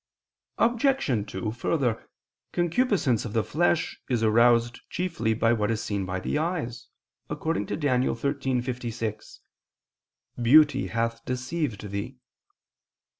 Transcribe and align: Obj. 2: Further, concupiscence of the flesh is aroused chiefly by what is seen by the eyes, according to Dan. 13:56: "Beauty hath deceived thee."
Obj. 0.57 1.27
2: 1.29 1.51
Further, 1.51 2.09
concupiscence 2.53 3.23
of 3.23 3.33
the 3.33 3.43
flesh 3.43 4.01
is 4.09 4.23
aroused 4.23 4.79
chiefly 4.89 5.35
by 5.35 5.53
what 5.53 5.69
is 5.69 5.83
seen 5.83 6.07
by 6.07 6.19
the 6.19 6.39
eyes, 6.39 6.87
according 7.29 7.67
to 7.67 7.77
Dan. 7.77 8.01
13:56: 8.01 9.41
"Beauty 10.41 10.87
hath 10.87 11.23
deceived 11.25 11.91
thee." 11.91 12.17